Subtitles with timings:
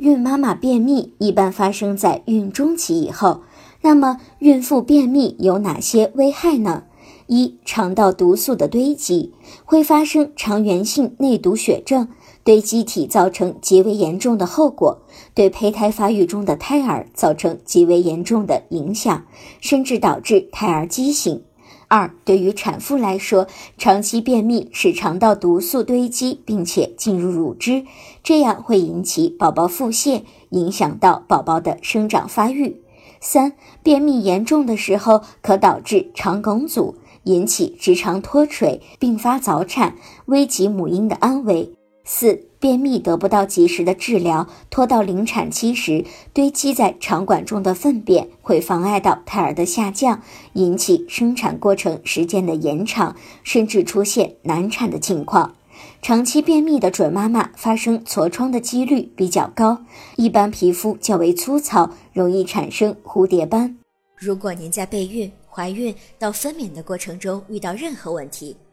[0.00, 3.42] 孕妈妈便秘一般发生在孕中期以后。
[3.82, 6.84] 那么，孕妇便秘有哪些危害呢？
[7.26, 9.34] 一、肠道毒素的堆积
[9.64, 12.08] 会发生肠源性内毒血症，
[12.42, 15.02] 对机体造成极为严重的后果，
[15.34, 19.26] 对胚胎发育中的胎儿造成极为严重的影响，
[19.60, 21.42] 甚至导致胎儿畸形。
[21.90, 27.84] 二、对于产妇来说，长期便秘使肠道毒素堆积，并且进入乳汁，
[28.22, 32.80] 这样会引起宝宝腹泻，影响到宝宝的生长发育。
[33.20, 41.74] 三、便秘严重的时候，可导致肠梗阻，引起直肠脱垂，并发早产，危及母婴的安危。
[42.12, 50.20] 四、便秘得不到及时的治疗，拖到临产期时，堆积在肠管中的粪便会妨碍到胎儿的下降，
[50.54, 53.14] 引起生产过程时间的延长，
[53.44, 55.54] 甚至出现难产的情况。
[56.02, 59.78] 长期便秘的准妈妈发生痤疮的几率比较高，
[60.16, 63.78] 一般皮肤较为粗糙，容易产生蝴蝶斑。
[64.16, 68.56] 如果您在备孕、怀孕到分娩的过程中遇到任何问题，